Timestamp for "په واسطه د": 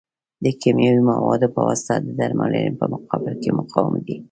1.55-2.07